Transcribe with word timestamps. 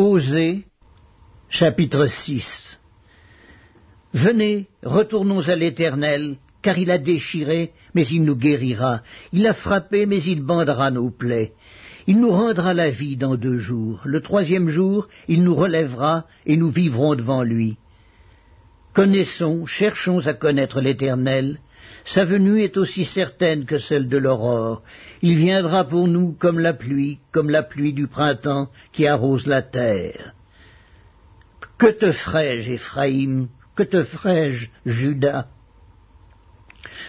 Osée, 0.00 0.64
chapitre 1.50 2.06
6 2.06 2.78
Venez, 4.14 4.66
retournons 4.82 5.46
à 5.46 5.54
l'Éternel, 5.54 6.38
car 6.62 6.78
il 6.78 6.90
a 6.90 6.96
déchiré, 6.96 7.72
mais 7.94 8.06
il 8.06 8.24
nous 8.24 8.34
guérira, 8.34 9.02
il 9.34 9.46
a 9.46 9.52
frappé, 9.52 10.06
mais 10.06 10.22
il 10.22 10.40
bandera 10.40 10.90
nos 10.90 11.10
plaies. 11.10 11.52
Il 12.06 12.18
nous 12.18 12.30
rendra 12.30 12.72
la 12.72 12.88
vie 12.88 13.18
dans 13.18 13.36
deux 13.36 13.58
jours. 13.58 14.00
Le 14.06 14.22
troisième 14.22 14.68
jour, 14.68 15.06
il 15.28 15.44
nous 15.44 15.54
relèvera, 15.54 16.24
et 16.46 16.56
nous 16.56 16.70
vivrons 16.70 17.14
devant 17.14 17.42
lui. 17.42 17.76
Connaissons, 18.94 19.66
cherchons 19.66 20.26
à 20.26 20.32
connaître 20.32 20.80
l'Éternel. 20.80 21.58
Sa 22.04 22.24
venue 22.24 22.62
est 22.62 22.76
aussi 22.76 23.04
certaine 23.04 23.64
que 23.64 23.78
celle 23.78 24.08
de 24.08 24.16
l'aurore. 24.16 24.82
Il 25.22 25.36
viendra 25.36 25.84
pour 25.84 26.08
nous 26.08 26.32
comme 26.32 26.58
la 26.58 26.72
pluie, 26.72 27.18
comme 27.32 27.50
la 27.50 27.62
pluie 27.62 27.92
du 27.92 28.06
printemps 28.06 28.70
qui 28.92 29.06
arrose 29.06 29.46
la 29.46 29.62
terre. 29.62 30.34
Que 31.78 31.86
te 31.86 32.12
ferai-je, 32.12 32.72
Éphraïm? 32.72 33.48
Que 33.74 33.82
te 33.82 34.02
ferai-je, 34.02 34.68
Judas 34.84 35.46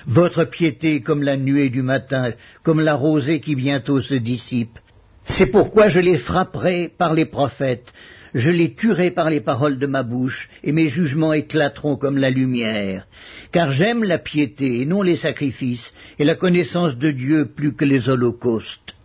Votre 0.06 0.46
piété 0.46 1.02
comme 1.02 1.24
la 1.24 1.38
nuée 1.38 1.70
du 1.70 1.82
matin, 1.82 2.32
comme 2.64 2.80
la 2.80 2.96
rosée 2.96 3.40
qui 3.40 3.56
bientôt 3.56 4.02
se 4.02 4.14
dissipe. 4.16 4.80
C'est 5.24 5.48
pourquoi 5.48 5.88
je 5.88 6.00
les 6.00 6.18
frapperai 6.18 6.90
par 6.90 7.14
les 7.14 7.26
prophètes, 7.26 7.94
je 8.34 8.50
les 8.50 8.74
tuerai 8.74 9.12
par 9.12 9.30
les 9.30 9.42
paroles 9.42 9.78
de 9.78 9.88
ma 9.88 10.04
bouche, 10.04 10.50
et 10.64 10.72
mes 10.72 10.88
jugements 10.88 11.34
éclateront 11.34 11.98
comme 11.98 12.18
la 12.18 12.30
lumière. 12.30 13.08
Car 13.52 13.72
j'aime 13.72 14.04
la 14.04 14.18
piété 14.18 14.82
et 14.82 14.86
non 14.86 15.02
les 15.02 15.18
sacrifices, 15.18 15.94
et 16.20 16.24
la 16.24 16.36
connaissance 16.36 16.98
de 16.98 17.12
Dieu 17.12 17.52
plus 17.56 17.74
que 17.74 17.86
les 17.86 18.10
holocaustes. 18.10 18.96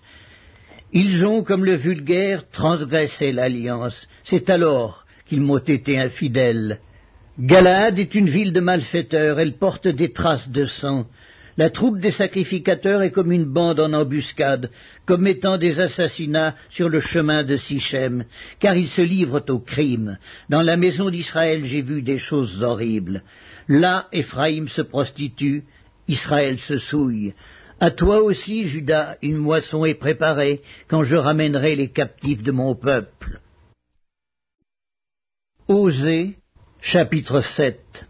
Ils 0.93 1.27
ont, 1.27 1.43
comme 1.43 1.65
le 1.65 1.75
vulgaire, 1.75 2.49
transgressé 2.49 3.33
l'alliance. 3.33 4.09
C'est 4.25 4.49
alors 4.49 5.05
qu'ils 5.29 5.41
m'ont 5.41 5.59
été 5.59 5.99
infidèles. 5.99 6.79
Galade 7.39 7.99
est 7.99 8.15
une 8.15 8.31
ville 8.31 8.53
de 8.53 8.61
malfaiteurs, 8.61 9.39
elle 9.41 9.59
porte 9.59 9.89
des 9.89 10.13
traces 10.13 10.49
de 10.49 10.67
sang. 10.67 11.07
La 11.57 11.71
troupe 11.71 12.01
des 12.01 12.11
sacrificateurs 12.11 13.03
est 13.03 13.11
comme 13.11 13.33
une 13.33 13.47
bande 13.47 13.81
en 13.81 13.93
embuscade, 13.95 14.71
commettant 15.07 15.57
des 15.57 15.81
assassinats 15.81 16.55
sur 16.69 16.91
le 16.91 17.01
chemin 17.01 17.45
de 17.45 17.57
Sichem, 17.57 18.25
car 18.61 18.77
ils 18.77 18.89
se 18.89 19.01
livrent 19.01 19.43
au 19.49 19.59
crime. 19.59 20.19
Dans 20.51 20.61
la 20.61 20.77
maison 20.77 21.09
d'Israël 21.09 21.65
j'ai 21.65 21.81
vu 21.81 22.03
des 22.03 22.19
choses 22.19 22.63
horribles. 22.63 23.23
Là, 23.69 24.07
Éphraïm 24.13 24.69
se 24.69 24.83
prostitue, 24.83 25.65
Israël 26.09 26.59
se 26.59 26.77
souille. 26.77 27.33
À 27.81 27.91
toi 27.91 28.23
aussi, 28.23 28.65
Judas, 28.65 29.17
une 29.23 29.37
moisson 29.37 29.85
est 29.85 29.95
préparée 29.95 30.63
quand 30.89 31.05
je 31.05 31.17
ramènerai 31.17 31.75
les 31.75 31.89
captifs 31.89 32.43
de 32.43 32.53
mon 32.53 32.75
peuple. 32.75 33.41
Osée, 35.69 36.37
chapitre 36.81 37.41
7 37.41 38.07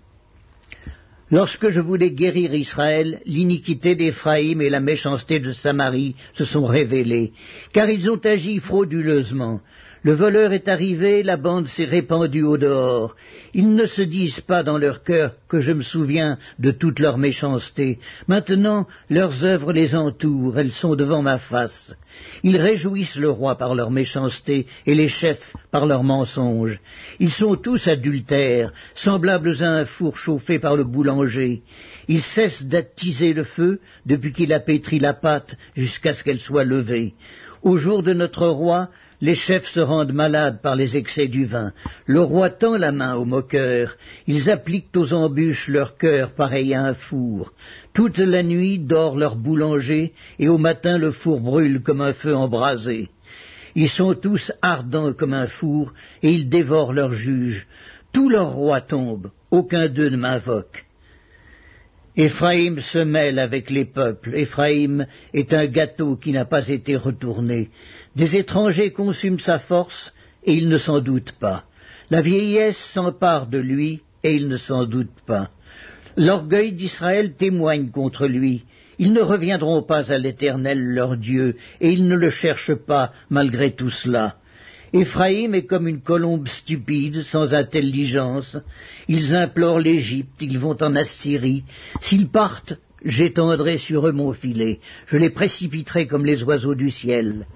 Lorsque 1.31 1.71
je 1.71 1.81
voulais 1.81 2.13
guérir 2.13 2.55
Israël, 2.55 3.21
l'iniquité 3.27 3.97
d'Éphraïm 3.97 4.61
et 4.61 4.71
la 4.71 4.81
méchanceté 4.81 5.41
de 5.41 5.53
Samarie 5.53 6.15
se 6.35 6.45
sont 6.45 6.67
révélées, 6.67 7.33
car 7.73 7.91
ils 7.91 8.09
ont 8.11 8.21
agi 8.25 8.59
frauduleusement. 8.59 9.61
Le 10.03 10.13
voleur 10.13 10.53
est 10.53 10.69
arrivé, 10.69 11.23
la 11.23 11.37
bande 11.37 11.67
s'est 11.67 11.85
répandue 11.85 12.43
au 12.43 12.59
dehors. 12.59 13.17
Ils 13.55 13.75
ne 13.75 13.87
se 13.87 14.03
disent 14.03 14.41
pas 14.41 14.63
dans 14.63 14.79
leur 14.79 15.03
cœur 15.03 15.33
que 15.49 15.61
je 15.61 15.73
me 15.73 15.83
souviens 15.83 16.39
de 16.59 16.71
toute 16.71 16.99
leur 16.99 17.19
méchanceté. 17.19 17.99
Maintenant, 18.29 18.87
leurs 19.09 19.45
œuvres 19.45 19.73
les 19.73 19.97
entourent, 19.97 20.59
elles 20.59 20.73
sont 20.73 20.95
devant 20.95 21.23
ma 21.23 21.39
face. 21.39 21.95
Ils 22.43 22.57
réjouissent 22.59 23.17
le 23.17 23.31
roi 23.31 23.57
par 23.57 23.75
leur 23.75 23.91
méchanceté 23.91 24.67
et 24.87 24.95
les 24.95 25.09
chefs 25.09 25.55
par 25.71 25.87
leurs 25.87 26.05
mensonges. 26.05 26.79
Ils 27.19 27.31
sont 27.31 27.57
tous 27.57 27.89
adultères, 27.89 28.73
semblables 28.95 29.63
à 29.63 29.71
un 29.71 29.85
four 29.85 30.17
chauffé 30.17 30.59
par 30.59 30.77
le 30.77 30.85
boulanger. 30.85 31.63
Ils 32.09 32.23
cessent 32.23 32.65
d'attiser 32.65 33.33
le 33.33 33.45
feu 33.45 33.81
depuis 34.05 34.33
qu'il 34.33 34.53
a 34.53 34.61
pétri 34.61 34.99
la 34.99 35.15
pâte 35.15 35.57
jusqu'à 35.75 36.15
ce 36.15 36.23
qu'elle 36.23 36.41
soit 36.41 36.65
levée. 36.65 37.15
Au 37.63 37.77
jour 37.77 38.03
de 38.03 38.13
notre 38.13 38.47
roi, 38.47 38.91
les 39.21 39.35
chefs 39.35 39.69
se 39.69 39.81
rendent 39.81 40.13
malades 40.13 40.61
par 40.63 40.77
les 40.77 40.97
excès 40.97 41.29
du 41.29 41.47
vin. 41.47 41.73
Le 42.07 42.21
roi 42.21 42.51
tend 42.51 42.77
la 42.77 42.93
main 42.93 43.15
aux 43.15 43.25
moqueurs. 43.25 43.97
Ils 44.27 44.51
appliquent 44.51 44.97
aux 44.97 45.13
embûches 45.13 45.69
leur 45.69 45.97
cœur 45.97 46.33
pareil 46.33 46.75
à 46.75 46.85
un 46.85 46.95
four. 46.95 47.53
Toute 47.95 48.19
la 48.19 48.43
nuit 48.43 48.79
dort 48.79 49.17
leur 49.17 49.37
boulanger, 49.37 50.13
et 50.39 50.49
au 50.49 50.59
matin 50.59 50.99
le 50.99 51.13
four 51.13 51.41
brûle 51.41 51.81
comme 51.83 52.03
un 52.03 52.13
feu 52.13 52.37
embrasé. 52.37 53.09
Ils 53.75 53.91
sont 53.91 54.15
tous 54.15 54.53
ardents 54.63 55.13
comme 55.13 55.35
un 55.35 55.47
four, 55.47 55.93
et 56.23 56.31
ils 56.31 56.49
dévorent 56.49 56.93
leurs 56.93 57.13
juges. 57.13 57.67
Tous 58.13 58.29
leurs 58.29 58.53
rois 58.53 58.81
tombent, 58.81 59.31
aucun 59.51 59.89
d'eux 59.89 60.09
ne 60.09 60.17
m'invoque. 60.17 60.87
Éphraïm 62.17 62.81
se 62.81 62.99
mêle 62.99 63.39
avec 63.39 63.69
les 63.69 63.85
peuples. 63.85 64.35
Éphraïm 64.35 65.07
est 65.35 65.53
un 65.53 65.67
gâteau 65.67 66.17
qui 66.17 66.33
n'a 66.33 66.47
pas 66.47 66.67
été 66.69 66.97
retourné. 66.97 67.69
Des 68.17 68.35
étrangers 68.35 68.93
consument 68.93 69.39
sa 69.39 69.59
force, 69.59 70.13
et 70.43 70.55
il 70.55 70.71
ne 70.71 70.79
s'en 70.79 71.01
doute 71.01 71.33
pas. 71.33 71.65
La 72.09 72.23
vieillesse 72.23 72.79
s'empare 72.95 73.47
de 73.47 73.59
lui, 73.59 74.01
et 74.23 74.35
il 74.35 74.49
ne 74.49 74.57
s'en 74.57 74.85
doute 74.85 75.21
pas. 75.27 75.51
L'orgueil 76.17 76.73
d'Israël 76.73 77.35
témoigne 77.35 77.91
contre 77.91 78.27
lui. 78.27 78.65
Ils 78.99 79.13
ne 79.13 79.21
reviendront 79.21 79.83
pas 79.83 80.11
à 80.11 80.17
l'Éternel 80.17 80.83
leur 80.83 81.19
Dieu, 81.19 81.57
et 81.83 81.91
ils 81.91 82.09
ne 82.09 82.17
le 82.17 82.31
cherchent 82.31 82.75
pas 82.75 83.13
malgré 83.29 83.75
tout 83.75 83.91
cela. 83.91 84.37
Éphraïm 84.95 85.55
est 85.55 85.67
comme 85.67 85.87
une 85.87 86.01
colombe 86.01 86.49
stupide, 86.49 87.23
sans 87.23 87.53
intelligence. 87.53 88.57
Ils 89.09 89.37
implorent 89.37 89.81
l'Égypte, 89.81 90.41
ils 90.41 90.59
vont 90.59 90.81
en 90.81 90.97
Assyrie. 90.97 91.65
S'ils 92.01 92.29
partent, 92.29 92.79
j'étendrai 93.05 93.77
sur 93.77 94.07
eux 94.07 94.13
mon 94.13 94.33
filet, 94.33 94.81
je 95.07 95.19
les 95.19 95.31
précipiterai 95.31 96.07
comme 96.07 96.25
les 96.25 96.43
oiseaux 96.45 96.75
du 96.75 96.91
ciel. 96.91 97.47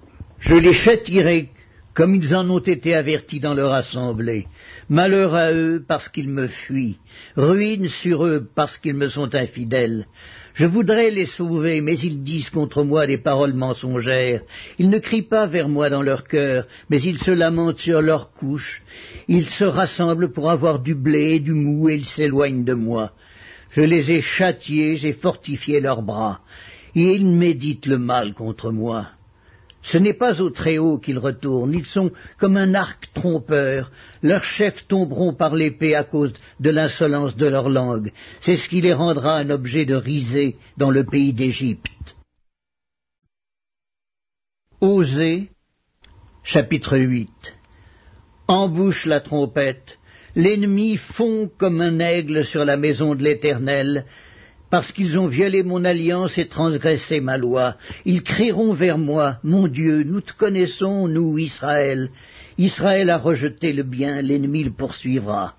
Je 0.40 0.54
les 0.54 0.72
châtirai 0.72 1.50
comme 1.94 2.14
ils 2.14 2.34
en 2.34 2.48
ont 2.48 2.60
été 2.60 2.94
avertis 2.94 3.40
dans 3.40 3.52
leur 3.52 3.74
assemblée. 3.74 4.46
Malheur 4.88 5.34
à 5.34 5.52
eux 5.52 5.84
parce 5.86 6.08
qu'ils 6.08 6.28
me 6.30 6.46
fuient, 6.46 6.98
ruine 7.36 7.88
sur 7.88 8.24
eux 8.24 8.48
parce 8.54 8.78
qu'ils 8.78 8.94
me 8.94 9.08
sont 9.08 9.34
infidèles. 9.34 10.06
Je 10.54 10.66
voudrais 10.66 11.10
les 11.10 11.26
sauver, 11.26 11.80
mais 11.80 11.98
ils 11.98 12.22
disent 12.22 12.50
contre 12.50 12.82
moi 12.84 13.06
des 13.06 13.18
paroles 13.18 13.52
mensongères. 13.52 14.40
Ils 14.78 14.90
ne 14.90 14.98
crient 14.98 15.28
pas 15.28 15.46
vers 15.46 15.68
moi 15.68 15.90
dans 15.90 16.02
leur 16.02 16.24
cœur, 16.26 16.66
mais 16.88 17.00
ils 17.02 17.18
se 17.18 17.30
lamentent 17.30 17.78
sur 17.78 18.00
leur 18.00 18.32
couche. 18.32 18.82
Ils 19.28 19.46
se 19.46 19.64
rassemblent 19.64 20.32
pour 20.32 20.50
avoir 20.50 20.80
du 20.80 20.94
blé 20.94 21.34
et 21.34 21.40
du 21.40 21.52
mou, 21.52 21.88
et 21.88 21.96
ils 21.96 22.06
s'éloignent 22.06 22.64
de 22.64 22.74
moi. 22.74 23.12
Je 23.72 23.82
les 23.82 24.10
ai 24.10 24.20
châtiés, 24.20 24.96
j'ai 24.96 25.12
fortifié 25.12 25.80
leurs 25.80 26.02
bras, 26.02 26.40
et 26.96 27.14
ils 27.14 27.26
méditent 27.26 27.86
le 27.86 27.98
mal 27.98 28.34
contre 28.34 28.72
moi. 28.72 29.06
Ce 29.82 29.96
n'est 29.96 30.14
pas 30.14 30.40
au 30.40 30.50
Très-Haut 30.50 30.98
qu'ils 30.98 31.18
retournent, 31.18 31.74
ils 31.74 31.86
sont 31.86 32.10
comme 32.38 32.56
un 32.56 32.74
arc 32.74 33.10
trompeur, 33.14 33.90
leurs 34.22 34.44
chefs 34.44 34.86
tomberont 34.86 35.32
par 35.32 35.54
l'épée 35.54 35.94
à 35.94 36.04
cause 36.04 36.32
de 36.60 36.70
l'insolence 36.70 37.34
de 37.36 37.46
leur 37.46 37.70
langue, 37.70 38.12
c'est 38.40 38.56
ce 38.56 38.68
qui 38.68 38.80
les 38.80 38.92
rendra 38.92 39.38
un 39.38 39.50
objet 39.50 39.86
de 39.86 39.94
risée 39.94 40.56
dans 40.76 40.90
le 40.90 41.04
pays 41.04 41.32
d'Égypte. 41.32 42.16
Osée, 44.80 45.50
chapitre 46.42 46.98
8 46.98 47.30
Embouche 48.48 49.06
la 49.06 49.20
trompette, 49.20 49.98
l'ennemi 50.34 50.96
fond 50.96 51.50
comme 51.56 51.80
un 51.80 52.00
aigle 52.00 52.44
sur 52.44 52.64
la 52.64 52.76
maison 52.76 53.14
de 53.14 53.22
l'Éternel, 53.22 54.04
parce 54.70 54.92
qu'ils 54.92 55.18
ont 55.18 55.26
violé 55.26 55.62
mon 55.62 55.84
alliance 55.84 56.38
et 56.38 56.46
transgressé 56.46 57.20
ma 57.20 57.36
loi. 57.36 57.76
Ils 58.04 58.22
crieront 58.22 58.72
vers 58.72 58.98
moi, 58.98 59.38
mon 59.42 59.66
Dieu, 59.66 60.04
nous 60.04 60.20
te 60.20 60.32
connaissons, 60.32 61.08
nous, 61.08 61.38
Israël. 61.38 62.10
Israël 62.56 63.10
a 63.10 63.18
rejeté 63.18 63.72
le 63.72 63.82
bien, 63.82 64.22
l'ennemi 64.22 64.62
le 64.62 64.70
poursuivra. 64.70 65.54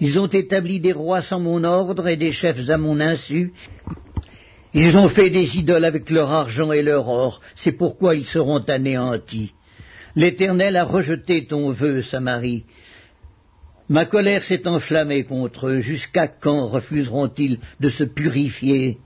Ils 0.00 0.18
ont 0.18 0.26
établi 0.26 0.80
des 0.80 0.92
rois 0.92 1.22
sans 1.22 1.40
mon 1.40 1.64
ordre 1.64 2.08
et 2.08 2.16
des 2.16 2.32
chefs 2.32 2.68
à 2.68 2.76
mon 2.76 3.00
insu. 3.00 3.52
Ils 4.74 4.96
ont 4.96 5.08
fait 5.08 5.30
des 5.30 5.56
idoles 5.56 5.84
avec 5.84 6.10
leur 6.10 6.30
argent 6.32 6.72
et 6.72 6.82
leur 6.82 7.08
or, 7.08 7.40
c'est 7.54 7.72
pourquoi 7.72 8.14
ils 8.14 8.26
seront 8.26 8.58
anéantis. 8.58 9.52
L'Éternel 10.16 10.76
a 10.76 10.84
rejeté 10.84 11.46
ton 11.46 11.70
vœu, 11.70 12.02
Samarie. 12.02 12.64
Ma 13.88 14.04
colère 14.04 14.42
s'est 14.42 14.66
enflammée 14.66 15.24
contre 15.24 15.68
eux. 15.68 15.80
Jusqu'à 15.80 16.26
quand 16.26 16.66
refuseront-ils 16.66 17.58
de 17.80 17.88
se 17.88 18.04
purifier? 18.04 18.98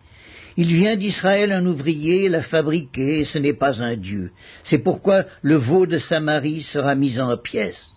Il 0.57 0.75
vient 0.75 0.97
d'Israël 0.97 1.53
un 1.53 1.65
ouvrier 1.67 2.29
l'a 2.29 2.43
fabriqué, 2.43 3.25
ce 3.25 3.39
n'est 3.39 3.55
pas 3.55 3.83
un 3.83 3.97
dieu. 3.97 4.33
C'est 4.65 4.79
pourquoi 4.79 5.25
le 5.43 5.57
veau 5.57 5.87
de 5.87 5.99
Samarie 5.99 6.63
sera 6.63 6.95
mis 6.95 7.21
en 7.21 7.37
pièces. 7.37 7.91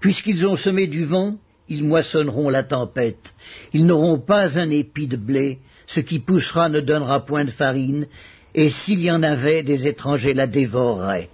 Puisqu'ils 0.00 0.46
ont 0.46 0.56
semé 0.56 0.86
du 0.86 1.04
vent, 1.04 1.36
ils 1.68 1.84
moissonneront 1.84 2.50
la 2.50 2.62
tempête. 2.62 3.34
Ils 3.72 3.84
n'auront 3.84 4.18
pas 4.18 4.58
un 4.58 4.70
épi 4.70 5.06
de 5.06 5.16
blé, 5.16 5.58
ce 5.86 6.00
qui 6.00 6.18
poussera 6.18 6.68
ne 6.68 6.80
donnera 6.80 7.26
point 7.26 7.44
de 7.44 7.50
farine, 7.50 8.06
et 8.54 8.70
s'il 8.70 9.00
y 9.00 9.10
en 9.10 9.22
avait, 9.22 9.62
des 9.62 9.86
étrangers 9.86 10.34
la 10.34 10.46
dévoreraient. 10.46 11.30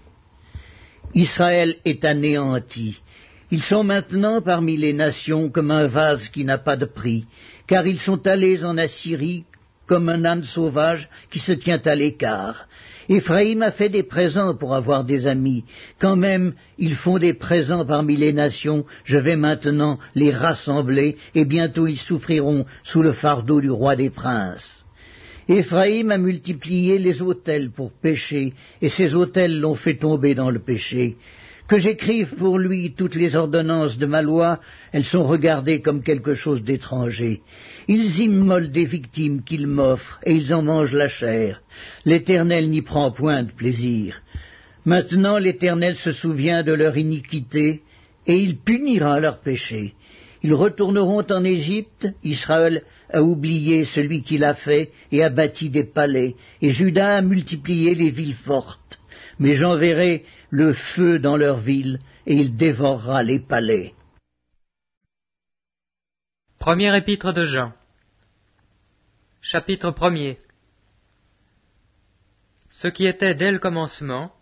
Israël 1.14 1.76
est 1.84 2.04
anéanti. 2.04 3.00
Ils 3.50 3.62
sont 3.62 3.84
maintenant 3.84 4.40
parmi 4.40 4.76
les 4.76 4.92
nations 4.92 5.50
comme 5.50 5.70
un 5.70 5.86
vase 5.86 6.28
qui 6.28 6.44
n'a 6.44 6.58
pas 6.58 6.76
de 6.76 6.86
prix, 6.86 7.26
car 7.66 7.86
ils 7.86 7.98
sont 7.98 8.26
allés 8.26 8.64
en 8.64 8.78
Assyrie 8.78 9.44
comme 9.86 10.08
un 10.08 10.24
âne 10.24 10.44
sauvage 10.44 11.08
qui 11.30 11.38
se 11.38 11.52
tient 11.52 11.80
à 11.84 11.94
l'écart. 11.94 12.66
Éphraïm 13.08 13.60
a 13.62 13.70
fait 13.70 13.90
des 13.90 14.02
présents 14.02 14.54
pour 14.54 14.74
avoir 14.74 15.04
des 15.04 15.26
amis. 15.26 15.64
Quand 15.98 16.16
même, 16.16 16.54
ils 16.78 16.94
font 16.94 17.18
des 17.18 17.34
présents 17.34 17.84
parmi 17.84 18.16
les 18.16 18.32
nations, 18.32 18.86
je 19.04 19.18
vais 19.18 19.36
maintenant 19.36 19.98
les 20.14 20.30
rassembler, 20.30 21.18
et 21.34 21.44
bientôt 21.44 21.86
ils 21.86 21.98
souffriront 21.98 22.64
sous 22.82 23.02
le 23.02 23.12
fardeau 23.12 23.60
du 23.60 23.70
roi 23.70 23.94
des 23.94 24.08
princes. 24.08 24.84
Éphraïm 25.48 26.10
a 26.10 26.16
multiplié 26.16 26.98
les 26.98 27.20
autels 27.20 27.70
pour 27.70 27.92
pécher, 27.92 28.54
et 28.80 28.88
ces 28.88 29.14
autels 29.14 29.60
l'ont 29.60 29.74
fait 29.74 29.96
tomber 29.98 30.34
dans 30.34 30.50
le 30.50 30.60
péché. 30.60 31.16
Que 31.66 31.78
j'écrive 31.78 32.34
pour 32.34 32.58
lui 32.58 32.92
toutes 32.92 33.14
les 33.14 33.36
ordonnances 33.36 33.96
de 33.96 34.04
ma 34.04 34.20
loi, 34.20 34.60
elles 34.92 35.04
sont 35.04 35.24
regardées 35.24 35.80
comme 35.80 36.02
quelque 36.02 36.34
chose 36.34 36.62
d'étranger. 36.62 37.40
Ils 37.88 38.20
immolent 38.20 38.70
des 38.70 38.84
victimes 38.84 39.42
qu'ils 39.42 39.66
m'offrent, 39.66 40.20
et 40.26 40.34
ils 40.34 40.52
en 40.52 40.62
mangent 40.62 40.92
la 40.92 41.08
chair. 41.08 41.62
L'Éternel 42.04 42.68
n'y 42.68 42.82
prend 42.82 43.10
point 43.10 43.44
de 43.44 43.50
plaisir. 43.50 44.20
Maintenant 44.84 45.38
l'Éternel 45.38 45.96
se 45.96 46.12
souvient 46.12 46.62
de 46.62 46.74
leur 46.74 46.98
iniquité, 46.98 47.80
et 48.26 48.38
il 48.38 48.58
punira 48.58 49.18
leur 49.18 49.40
péché. 49.40 49.94
Ils 50.42 50.52
retourneront 50.52 51.24
en 51.30 51.44
Égypte, 51.44 52.08
Israël 52.22 52.82
a 53.10 53.22
oublié 53.22 53.86
celui 53.86 54.22
qui 54.22 54.36
l'a 54.36 54.54
fait 54.54 54.90
et 55.10 55.22
a 55.24 55.30
bâti 55.30 55.70
des 55.70 55.84
palais, 55.84 56.34
et 56.60 56.68
Judas 56.68 57.16
a 57.16 57.22
multiplié 57.22 57.94
les 57.94 58.10
villes 58.10 58.34
fortes. 58.34 59.00
Mais 59.38 59.54
j'enverrai 59.54 60.24
le 60.54 60.72
feu 60.72 61.18
dans 61.18 61.36
leurs 61.36 61.58
villes, 61.58 61.98
et 62.26 62.34
il 62.36 62.56
dévorera 62.56 63.24
les 63.24 63.40
palais. 63.40 63.92
Premier 66.60 66.96
épître 66.96 67.32
de 67.32 67.42
Jean. 67.42 67.72
Chapitre 69.40 69.92
1 70.00 70.34
Ce 72.70 72.86
qui 72.86 73.04
était 73.04 73.34
dès 73.34 73.50
le 73.50 73.58
commencement, 73.58 74.32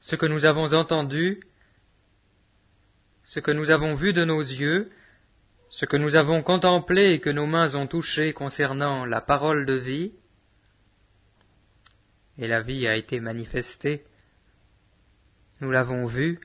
ce 0.00 0.16
que 0.16 0.24
nous 0.24 0.46
avons 0.46 0.72
entendu, 0.72 1.42
ce 3.24 3.38
que 3.38 3.50
nous 3.50 3.70
avons 3.70 3.92
vu 3.92 4.14
de 4.14 4.24
nos 4.24 4.40
yeux, 4.40 4.90
ce 5.68 5.84
que 5.84 5.98
nous 5.98 6.16
avons 6.16 6.42
contemplé 6.42 7.12
et 7.12 7.20
que 7.20 7.28
nos 7.28 7.46
mains 7.46 7.74
ont 7.74 7.86
touché 7.86 8.32
concernant 8.32 9.04
la 9.04 9.20
parole 9.20 9.66
de 9.66 9.74
vie, 9.74 10.12
et 12.38 12.48
la 12.48 12.62
vie 12.62 12.86
a 12.86 12.96
été 12.96 13.20
manifestée, 13.20 14.06
nous 15.60 15.70
l'avons 15.70 16.06
vu, 16.06 16.40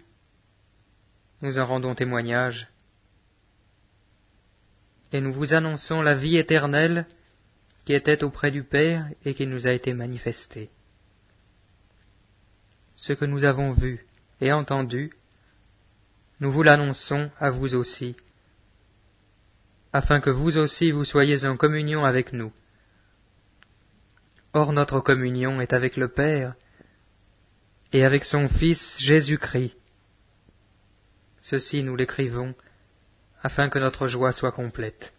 nous 1.41 1.57
en 1.59 1.65
rendons 1.65 1.95
témoignage, 1.95 2.67
et 5.11 5.21
nous 5.21 5.31
vous 5.31 5.53
annonçons 5.53 6.01
la 6.01 6.13
vie 6.13 6.37
éternelle 6.37 7.05
qui 7.85 7.93
était 7.93 8.23
auprès 8.23 8.51
du 8.51 8.63
Père 8.63 9.07
et 9.23 9.33
qui 9.33 9.47
nous 9.47 9.67
a 9.67 9.71
été 9.71 9.93
manifestée. 9.93 10.69
Ce 12.95 13.13
que 13.13 13.25
nous 13.25 13.45
avons 13.45 13.71
vu 13.71 14.05
et 14.41 14.51
entendu, 14.51 15.13
nous 16.39 16.51
vous 16.51 16.63
l'annonçons 16.63 17.31
à 17.39 17.49
vous 17.49 17.75
aussi, 17.75 18.15
afin 19.93 20.19
que 20.19 20.29
vous 20.29 20.57
aussi 20.57 20.91
vous 20.91 21.05
soyez 21.05 21.45
en 21.45 21.55
communion 21.55 22.03
avec 22.03 22.33
nous. 22.33 22.51
Or 24.53 24.73
notre 24.73 24.99
communion 24.99 25.61
est 25.61 25.73
avec 25.73 25.95
le 25.95 26.09
Père 26.09 26.55
et 27.95 28.03
avec 28.03 28.25
son 28.25 28.49
Fils 28.49 28.97
Jésus-Christ. 28.99 29.73
Ceci 31.39 31.81
nous 31.81 31.95
l'écrivons, 31.95 32.53
afin 33.41 33.69
que 33.69 33.79
notre 33.79 34.05
joie 34.05 34.33
soit 34.33 34.51
complète. 34.51 35.13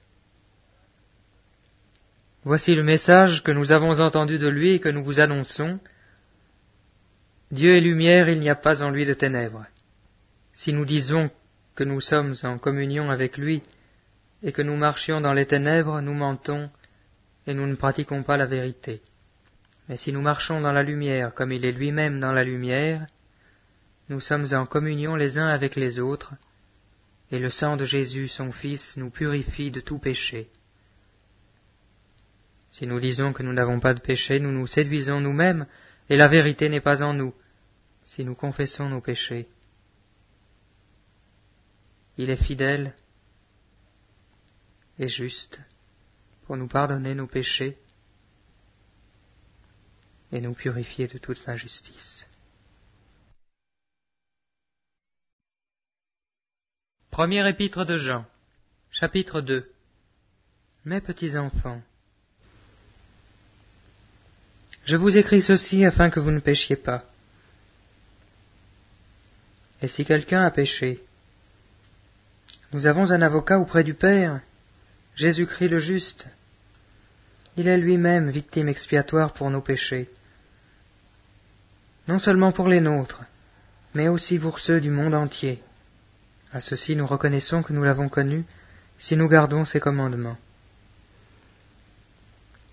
Voici 2.44 2.74
le 2.74 2.82
message 2.82 3.42
que 3.42 3.50
nous 3.50 3.72
avons 3.72 4.00
entendu 4.00 4.36
de 4.36 4.48
lui 4.48 4.74
et 4.74 4.78
que 4.78 4.90
nous 4.90 5.02
vous 5.02 5.20
annonçons. 5.20 5.80
Dieu 7.50 7.74
est 7.74 7.80
lumière, 7.80 8.28
il 8.28 8.40
n'y 8.40 8.50
a 8.50 8.54
pas 8.54 8.82
en 8.82 8.90
lui 8.90 9.06
de 9.06 9.14
ténèbres. 9.14 9.64
Si 10.52 10.74
nous 10.74 10.84
disons 10.84 11.30
que 11.76 11.84
nous 11.84 12.02
sommes 12.02 12.34
en 12.42 12.58
communion 12.58 13.08
avec 13.08 13.38
lui 13.38 13.62
et 14.42 14.52
que 14.52 14.60
nous 14.60 14.76
marchions 14.76 15.22
dans 15.22 15.32
les 15.32 15.46
ténèbres, 15.46 16.02
nous 16.02 16.14
mentons 16.14 16.68
et 17.46 17.54
nous 17.54 17.66
ne 17.66 17.74
pratiquons 17.74 18.22
pas 18.22 18.36
la 18.36 18.44
vérité. 18.44 19.00
Mais 19.88 19.96
si 19.96 20.12
nous 20.12 20.20
marchons 20.20 20.60
dans 20.60 20.72
la 20.72 20.82
lumière 20.82 21.34
comme 21.34 21.52
il 21.52 21.64
est 21.64 21.72
lui-même 21.72 22.20
dans 22.20 22.32
la 22.32 22.44
lumière, 22.44 23.06
nous 24.08 24.20
sommes 24.20 24.46
en 24.52 24.66
communion 24.66 25.16
les 25.16 25.38
uns 25.38 25.48
avec 25.48 25.76
les 25.76 26.00
autres, 26.00 26.34
et 27.32 27.38
le 27.38 27.50
sang 27.50 27.76
de 27.76 27.84
Jésus, 27.84 28.28
son 28.28 28.52
Fils, 28.52 28.96
nous 28.96 29.10
purifie 29.10 29.70
de 29.70 29.80
tout 29.80 29.98
péché. 29.98 30.48
Si 32.70 32.86
nous 32.86 33.00
disons 33.00 33.32
que 33.32 33.42
nous 33.42 33.52
n'avons 33.52 33.80
pas 33.80 33.94
de 33.94 34.00
péché, 34.00 34.38
nous 34.38 34.52
nous 34.52 34.66
séduisons 34.66 35.20
nous-mêmes, 35.20 35.66
et 36.08 36.16
la 36.16 36.28
vérité 36.28 36.68
n'est 36.68 36.80
pas 36.80 37.02
en 37.02 37.14
nous, 37.14 37.34
si 38.04 38.24
nous 38.24 38.34
confessons 38.34 38.88
nos 38.88 39.00
péchés. 39.00 39.48
Il 42.18 42.30
est 42.30 42.42
fidèle 42.42 42.94
et 44.98 45.08
juste 45.08 45.60
pour 46.44 46.56
nous 46.56 46.68
pardonner 46.68 47.14
nos 47.14 47.26
péchés 47.26 47.76
et 50.36 50.40
nous 50.42 50.52
purifier 50.52 51.08
de 51.08 51.16
toute 51.16 51.48
injustice. 51.48 52.26
Premier 57.10 57.48
épître 57.48 57.86
de 57.86 57.96
Jean, 57.96 58.26
chapitre 58.90 59.40
2 59.40 59.72
Mes 60.84 61.00
petits 61.00 61.38
enfants, 61.38 61.80
je 64.84 64.96
vous 64.96 65.16
écris 65.16 65.40
ceci 65.40 65.86
afin 65.86 66.10
que 66.10 66.20
vous 66.20 66.30
ne 66.30 66.40
péchiez 66.40 66.76
pas. 66.76 67.02
Et 69.80 69.88
si 69.88 70.04
quelqu'un 70.04 70.42
a 70.42 70.50
péché, 70.50 71.02
nous 72.72 72.86
avons 72.86 73.10
un 73.10 73.22
avocat 73.22 73.58
auprès 73.58 73.84
du 73.84 73.94
Père, 73.94 74.42
Jésus-Christ 75.14 75.68
le 75.68 75.78
juste. 75.78 76.26
Il 77.56 77.68
est 77.68 77.78
lui-même 77.78 78.28
victime 78.28 78.68
expiatoire 78.68 79.32
pour 79.32 79.48
nos 79.48 79.62
péchés, 79.62 80.10
non 82.08 82.18
seulement 82.18 82.52
pour 82.52 82.68
les 82.68 82.80
nôtres, 82.80 83.22
mais 83.94 84.08
aussi 84.08 84.38
pour 84.38 84.58
ceux 84.58 84.80
du 84.80 84.90
monde 84.90 85.14
entier. 85.14 85.62
À 86.52 86.60
ceci 86.60 86.96
nous 86.96 87.06
reconnaissons 87.06 87.62
que 87.62 87.72
nous 87.72 87.82
l'avons 87.82 88.08
connu 88.08 88.44
si 88.98 89.16
nous 89.16 89.28
gardons 89.28 89.64
ses 89.64 89.80
commandements. 89.80 90.38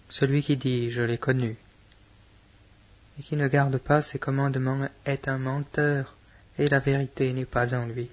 Celui 0.09 0.43
qui 0.43 0.57
dit 0.57 0.89
Je 0.89 1.01
l'ai 1.01 1.17
connu 1.17 1.57
et 3.19 3.23
qui 3.23 3.35
ne 3.35 3.47
garde 3.47 3.77
pas 3.77 4.01
ses 4.01 4.17
commandements 4.17 4.87
est 5.05 5.27
un 5.27 5.37
menteur, 5.37 6.15
et 6.57 6.65
la 6.65 6.79
vérité 6.79 7.31
n'est 7.31 7.45
pas 7.45 7.75
en 7.75 7.85
lui. 7.85 8.09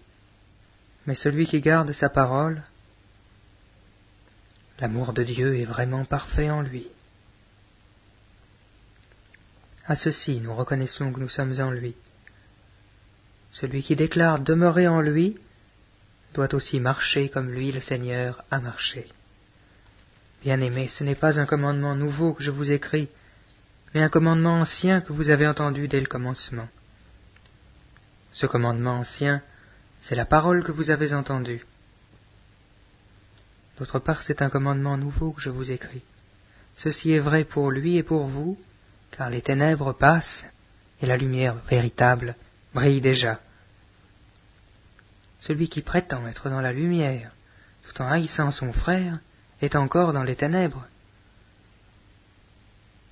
Mais 1.06 1.14
celui 1.14 1.46
qui 1.46 1.60
garde 1.60 1.92
sa 1.92 2.10
parole, 2.10 2.62
L'amour 4.80 5.12
de 5.12 5.22
Dieu 5.22 5.58
est 5.58 5.64
vraiment 5.64 6.06
parfait 6.06 6.48
en 6.48 6.62
lui. 6.62 6.86
À 9.90 9.96
ceci, 9.96 10.40
nous 10.40 10.54
reconnaissons 10.54 11.12
que 11.12 11.18
nous 11.18 11.28
sommes 11.28 11.60
en 11.60 11.72
lui. 11.72 11.96
Celui 13.50 13.82
qui 13.82 13.96
déclare 13.96 14.38
demeurer 14.38 14.86
en 14.86 15.00
lui 15.00 15.36
doit 16.32 16.54
aussi 16.54 16.78
marcher 16.78 17.28
comme 17.28 17.50
lui, 17.50 17.72
le 17.72 17.80
Seigneur, 17.80 18.44
a 18.52 18.60
marché. 18.60 19.08
Bien-aimé, 20.42 20.86
ce 20.86 21.02
n'est 21.02 21.16
pas 21.16 21.40
un 21.40 21.44
commandement 21.44 21.96
nouveau 21.96 22.34
que 22.34 22.44
je 22.44 22.52
vous 22.52 22.70
écris, 22.70 23.08
mais 23.92 24.00
un 24.00 24.08
commandement 24.08 24.60
ancien 24.60 25.00
que 25.00 25.12
vous 25.12 25.28
avez 25.28 25.48
entendu 25.48 25.88
dès 25.88 25.98
le 25.98 26.06
commencement. 26.06 26.68
Ce 28.30 28.46
commandement 28.46 28.98
ancien, 28.98 29.42
c'est 29.98 30.14
la 30.14 30.24
parole 30.24 30.62
que 30.62 30.70
vous 30.70 30.90
avez 30.90 31.12
entendue. 31.12 31.66
D'autre 33.76 33.98
part, 33.98 34.22
c'est 34.22 34.40
un 34.40 34.50
commandement 34.50 34.96
nouveau 34.96 35.32
que 35.32 35.40
je 35.40 35.50
vous 35.50 35.72
écris. 35.72 36.02
Ceci 36.76 37.10
est 37.10 37.18
vrai 37.18 37.42
pour 37.42 37.72
lui 37.72 37.96
et 37.96 38.04
pour 38.04 38.26
vous, 38.26 38.56
car 39.10 39.30
les 39.30 39.42
ténèbres 39.42 39.92
passent 39.92 40.44
et 41.00 41.06
la 41.06 41.16
lumière 41.16 41.54
véritable 41.56 42.36
brille 42.74 43.00
déjà. 43.00 43.40
Celui 45.40 45.68
qui 45.68 45.82
prétend 45.82 46.26
être 46.26 46.50
dans 46.50 46.60
la 46.60 46.72
lumière, 46.72 47.32
tout 47.82 48.02
en 48.02 48.10
haïssant 48.10 48.50
son 48.50 48.72
frère, 48.72 49.18
est 49.62 49.76
encore 49.76 50.12
dans 50.12 50.22
les 50.22 50.36
ténèbres. 50.36 50.84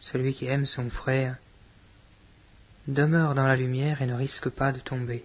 Celui 0.00 0.34
qui 0.34 0.46
aime 0.46 0.66
son 0.66 0.90
frère 0.90 1.36
demeure 2.86 3.34
dans 3.34 3.46
la 3.46 3.56
lumière 3.56 4.00
et 4.02 4.06
ne 4.06 4.14
risque 4.14 4.48
pas 4.48 4.72
de 4.72 4.80
tomber. 4.80 5.24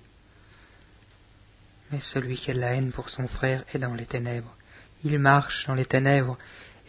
Mais 1.92 2.01
celui 2.01 2.38
qui 2.38 2.51
a 2.51 2.53
la 2.53 2.74
haine 2.74 2.92
pour 2.92 3.10
son 3.10 3.27
frère 3.27 3.63
est 3.74 3.80
dans 3.80 3.94
les 3.94 4.06
ténèbres 4.06 4.56
il 5.03 5.20
marche 5.20 5.68
dans 5.68 5.75
les 5.75 5.86
ténèbres 5.86 6.38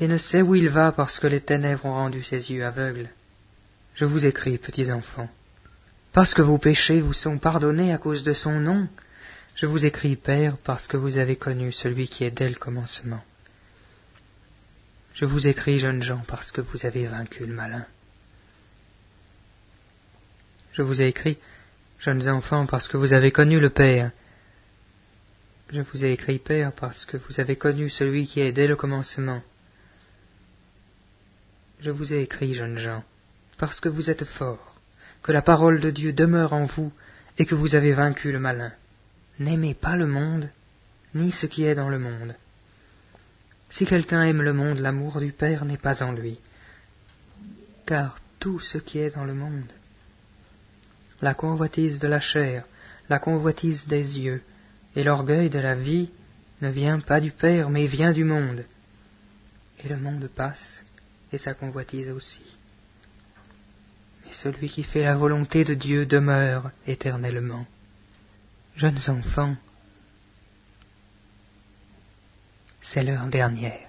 et 0.01 0.09
ne 0.09 0.19
sait 0.19 0.43
où 0.43 0.55
il 0.55 0.69
va 0.69 0.93
parce 0.93 1.19
que 1.19 1.27
les 1.27 1.41
ténèbres 1.41 1.85
ont 1.85 1.95
rendu 1.95 2.23
ses 2.23 2.53
yeux 2.53 2.65
aveugles. 2.65 3.09
Je 3.95 4.05
vous 4.05 4.27
écris, 4.27 4.59
petits 4.59 4.91
enfants, 4.91 5.31
parce 6.13 6.35
que 6.35 6.43
vos 6.43 6.59
péchés 6.59 7.01
vous 7.01 7.13
sont 7.13 7.39
pardonnés 7.39 7.93
à 7.93 7.99
cause 7.99 8.25
de 8.25 8.33
son 8.33 8.59
nom. 8.59 8.89
Je 9.55 9.67
vous 9.67 9.87
écris, 9.87 10.17
Père, 10.17 10.57
parce 10.65 10.89
que 10.89 10.97
vous 10.97 11.17
avez 11.17 11.37
connu 11.37 11.71
celui 11.71 12.09
qui 12.09 12.25
est 12.25 12.33
dès 12.33 12.49
le 12.49 12.57
commencement. 12.57 13.23
Je 15.15 15.25
vous 15.25 15.47
écris, 15.47 15.79
jeunes 15.79 16.03
gens, 16.03 16.23
parce 16.27 16.51
que 16.51 16.61
vous 16.61 16.85
avez 16.87 17.07
vaincu 17.07 17.47
le 17.47 17.55
malin. 17.55 17.87
Je 20.73 20.83
vous 20.83 21.01
ai 21.01 21.07
écrit, 21.07 21.39
jeunes 22.01 22.29
enfants, 22.29 22.67
parce 22.67 22.89
que 22.89 22.97
vous 22.97 23.13
avez 23.13 23.31
connu 23.31 23.61
le 23.61 23.71
Père. 23.71 24.11
Je 25.71 25.83
vous 25.83 26.05
ai 26.05 26.11
écrit, 26.11 26.41
Père, 26.41 26.73
parce 26.73 27.05
que 27.05 27.17
vous 27.17 27.39
avez 27.39 27.55
connu 27.55 27.89
celui 27.89 28.27
qui 28.27 28.41
est 28.41 28.51
dès 28.51 28.67
le 28.67 28.75
commencement. 28.75 29.41
Je 31.79 31.93
vous 31.93 32.13
ai 32.13 32.23
écrit, 32.23 32.55
jeunes 32.55 32.79
gens, 32.79 33.05
parce 33.59 33.81
que 33.81 33.89
vous 33.89 34.11
êtes 34.11 34.25
forts, 34.25 34.75
que 35.23 35.33
la 35.33 35.43
parole 35.43 35.81
de 35.81 35.91
Dieu 35.91 36.13
demeure 36.13 36.53
en 36.53 36.65
vous, 36.65 36.93
et 37.39 37.47
que 37.47 37.55
vous 37.55 37.75
avez 37.75 37.93
vaincu 37.93 38.33
le 38.33 38.39
malin. 38.39 38.73
N'aimez 39.39 39.75
pas 39.75 39.97
le 39.97 40.07
monde, 40.07 40.49
ni 41.15 41.33
ce 41.33 41.47
qui 41.47 41.65
est 41.65 41.75
dans 41.75 41.89
le 41.89 41.99
monde. 41.99 42.35
Si 43.71 43.87
quelqu'un 43.87 44.23
aime 44.23 44.43
le 44.43 44.53
monde, 44.53 44.79
l'amour 44.79 45.19
du 45.19 45.33
Père 45.33 45.65
n'est 45.65 45.77
pas 45.77 46.03
en 46.03 46.13
lui. 46.13 46.39
Car 47.87 48.19
tout 48.39 48.61
ce 48.61 48.79
qui 48.79 48.99
est 48.99 49.15
dans 49.15 49.25
le 49.25 49.35
monde, 49.35 49.73
la 51.21 51.35
convoitise 51.35 51.99
de 51.99 52.09
la 52.09 52.21
chair, 52.21 52.65
la 53.09 53.19
convoitise 53.19 53.87
des 53.87 54.21
yeux, 54.21 54.43
et 54.95 55.03
l'orgueil 55.03 55.51
de 55.51 55.59
la 55.59 55.75
vie 55.75 56.11
ne 56.61 56.69
vient 56.69 57.01
pas 57.01 57.21
du 57.21 57.31
Père, 57.31 57.69
mais 57.69 57.87
vient 57.87 58.13
du 58.13 58.25
monde. 58.25 58.65
Et 59.83 59.89
le 59.89 59.97
monde 59.97 60.29
passe, 60.29 60.83
et 61.33 61.39
sa 61.39 61.55
convoitise 61.55 62.11
aussi. 62.11 62.45
Mais 64.25 64.33
celui 64.33 64.69
qui 64.69 64.83
fait 64.83 65.05
la 65.05 65.15
volonté 65.15 65.65
de 65.65 65.75
Dieu 65.75 66.07
demeure 66.07 66.71
éternellement. 66.87 67.67
Jeunes 68.77 68.99
enfants, 69.09 69.57
c'est 72.81 73.03
l'heure 73.03 73.27
dernière. 73.27 73.89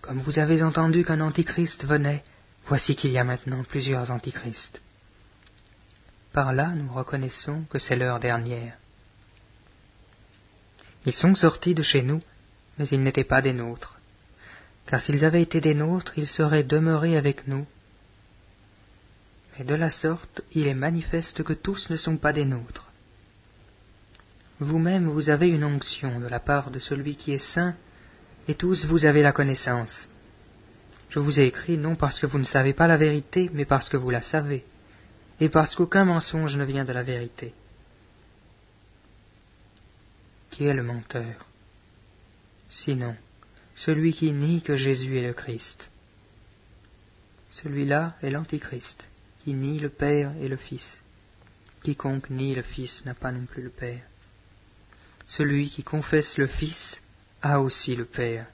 Comme 0.00 0.18
vous 0.18 0.38
avez 0.38 0.62
entendu 0.62 1.04
qu'un 1.04 1.20
antichrist 1.20 1.84
venait, 1.84 2.24
voici 2.66 2.96
qu'il 2.96 3.10
y 3.10 3.18
a 3.18 3.24
maintenant 3.24 3.62
plusieurs 3.64 4.10
antichrists. 4.10 4.80
Par 6.32 6.52
là, 6.52 6.68
nous 6.68 6.92
reconnaissons 6.92 7.64
que 7.70 7.78
c'est 7.78 7.96
l'heure 7.96 8.20
dernière. 8.20 8.76
Ils 11.06 11.14
sont 11.14 11.34
sortis 11.34 11.74
de 11.74 11.82
chez 11.82 12.02
nous, 12.02 12.20
mais 12.78 12.86
ils 12.88 13.02
n'étaient 13.02 13.24
pas 13.24 13.42
des 13.42 13.52
nôtres. 13.52 13.98
Car 14.86 15.00
s'ils 15.00 15.24
avaient 15.24 15.42
été 15.42 15.60
des 15.60 15.74
nôtres, 15.74 16.12
ils 16.16 16.28
seraient 16.28 16.64
demeurés 16.64 17.16
avec 17.16 17.46
nous. 17.46 17.66
Mais 19.60 19.66
de 19.66 19.74
la 19.74 19.90
sorte, 19.90 20.40
il 20.52 20.68
est 20.68 20.74
manifeste 20.74 21.42
que 21.42 21.52
tous 21.52 21.90
ne 21.90 21.96
sont 21.96 22.16
pas 22.16 22.32
des 22.32 22.46
nôtres. 22.46 22.88
Vous-même, 24.58 25.06
vous 25.06 25.28
avez 25.28 25.48
une 25.48 25.64
onction 25.64 26.18
de 26.18 26.26
la 26.28 26.40
part 26.40 26.70
de 26.70 26.78
celui 26.78 27.14
qui 27.14 27.32
est 27.32 27.46
saint, 27.54 27.76
et 28.48 28.54
tous 28.54 28.86
vous 28.86 29.04
avez 29.04 29.20
la 29.20 29.32
connaissance. 29.32 30.08
Je 31.10 31.18
vous 31.18 31.40
ai 31.40 31.44
écrit 31.44 31.76
non 31.76 31.94
parce 31.94 32.20
que 32.20 32.26
vous 32.26 32.38
ne 32.38 32.44
savez 32.44 32.72
pas 32.72 32.86
la 32.86 32.96
vérité, 32.96 33.50
mais 33.52 33.66
parce 33.66 33.90
que 33.90 33.98
vous 33.98 34.08
la 34.08 34.22
savez, 34.22 34.64
et 35.40 35.50
parce 35.50 35.76
qu'aucun 35.76 36.06
mensonge 36.06 36.56
ne 36.56 36.64
vient 36.64 36.86
de 36.86 36.94
la 36.94 37.02
vérité. 37.02 37.52
Qui 40.48 40.64
est 40.64 40.74
le 40.74 40.84
menteur? 40.84 41.44
Sinon, 42.70 43.14
celui 43.74 44.14
qui 44.14 44.32
nie 44.32 44.62
que 44.62 44.76
Jésus 44.76 45.18
est 45.18 45.26
le 45.26 45.34
Christ. 45.34 45.90
Celui-là 47.50 48.16
est 48.22 48.30
l'Antichrist, 48.30 49.09
qui 49.42 49.54
nie 49.54 49.78
le 49.78 49.88
Père 49.88 50.32
et 50.40 50.48
le 50.48 50.56
Fils. 50.56 51.00
Quiconque 51.82 52.30
nie 52.30 52.54
le 52.54 52.62
Fils 52.62 53.04
n'a 53.04 53.14
pas 53.14 53.32
non 53.32 53.46
plus 53.46 53.62
le 53.62 53.70
Père. 53.70 54.02
Celui 55.26 55.70
qui 55.70 55.82
confesse 55.82 56.38
le 56.38 56.46
Fils 56.46 57.00
a 57.40 57.60
aussi 57.60 57.96
le 57.96 58.04
Père. 58.04 58.46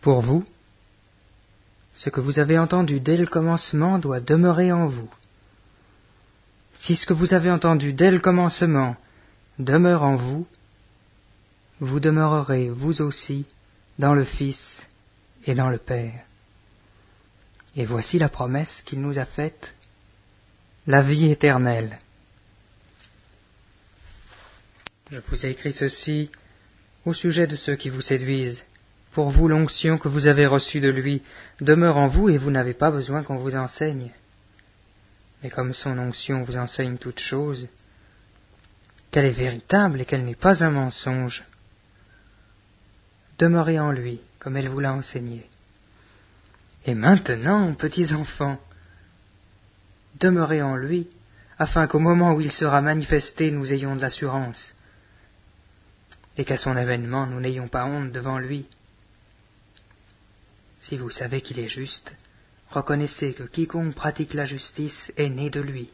Pour 0.00 0.20
vous, 0.20 0.44
ce 1.94 2.10
que 2.10 2.20
vous 2.20 2.38
avez 2.38 2.58
entendu 2.58 3.00
dès 3.00 3.16
le 3.16 3.26
commencement 3.26 3.98
doit 3.98 4.20
demeurer 4.20 4.72
en 4.72 4.88
vous. 4.88 5.10
Si 6.80 6.96
ce 6.96 7.06
que 7.06 7.12
vous 7.12 7.32
avez 7.32 7.50
entendu 7.50 7.92
dès 7.92 8.10
le 8.10 8.18
commencement 8.18 8.96
demeure 9.58 10.02
en 10.02 10.16
vous, 10.16 10.46
vous 11.78 12.00
demeurerez 12.00 12.70
vous 12.70 13.00
aussi 13.00 13.46
dans 13.98 14.14
le 14.14 14.24
Fils 14.24 14.82
et 15.44 15.54
dans 15.54 15.70
le 15.70 15.78
Père. 15.78 16.24
Et 17.76 17.84
voici 17.84 18.18
la 18.18 18.28
promesse 18.28 18.82
qu'il 18.82 19.00
nous 19.00 19.18
a 19.18 19.24
faite, 19.24 19.72
la 20.86 21.02
vie 21.02 21.30
éternelle. 21.30 21.98
Je 25.10 25.18
vous 25.28 25.46
ai 25.46 25.50
écrit 25.50 25.72
ceci 25.72 26.30
au 27.04 27.12
sujet 27.12 27.46
de 27.46 27.56
ceux 27.56 27.76
qui 27.76 27.88
vous 27.88 28.00
séduisent. 28.00 28.64
Pour 29.12 29.30
vous, 29.30 29.46
l'onction 29.48 29.98
que 29.98 30.08
vous 30.08 30.26
avez 30.26 30.46
reçue 30.46 30.80
de 30.80 30.88
lui 30.88 31.22
demeure 31.60 31.98
en 31.98 32.06
vous 32.06 32.30
et 32.30 32.38
vous 32.38 32.50
n'avez 32.50 32.72
pas 32.72 32.90
besoin 32.90 33.22
qu'on 33.22 33.36
vous 33.36 33.54
enseigne. 33.54 34.10
Mais 35.42 35.50
comme 35.50 35.72
son 35.72 35.98
onction 35.98 36.42
vous 36.42 36.56
enseigne 36.56 36.96
toutes 36.96 37.20
choses, 37.20 37.68
qu'elle 39.10 39.26
est 39.26 39.30
véritable 39.30 40.00
et 40.00 40.04
qu'elle 40.06 40.24
n'est 40.24 40.34
pas 40.34 40.64
un 40.64 40.70
mensonge, 40.70 41.44
demeurez 43.38 43.78
en 43.78 43.92
lui 43.92 44.20
comme 44.38 44.56
elle 44.56 44.68
vous 44.68 44.80
l'a 44.80 44.94
enseigné. 44.94 45.46
Et 46.84 46.94
maintenant, 46.94 47.74
petits 47.74 48.12
enfants, 48.12 48.58
demeurez 50.18 50.62
en 50.62 50.76
lui, 50.76 51.08
afin 51.58 51.86
qu'au 51.86 52.00
moment 52.00 52.32
où 52.32 52.40
il 52.40 52.50
sera 52.50 52.80
manifesté, 52.80 53.50
nous 53.50 53.72
ayons 53.72 53.96
de 53.96 54.00
l'assurance 54.00 54.74
et 56.36 56.44
qu'à 56.44 56.56
son 56.56 56.76
événement 56.76 57.26
nous 57.26 57.40
n'ayons 57.40 57.68
pas 57.68 57.84
honte 57.84 58.12
devant 58.12 58.38
lui. 58.38 58.66
Si 60.80 60.96
vous 60.96 61.10
savez 61.10 61.40
qu'il 61.40 61.60
est 61.60 61.68
juste, 61.68 62.14
reconnaissez 62.70 63.34
que 63.34 63.44
quiconque 63.44 63.94
pratique 63.94 64.34
la 64.34 64.46
justice 64.46 65.12
est 65.16 65.28
né 65.28 65.50
de 65.50 65.60
lui. 65.60 65.90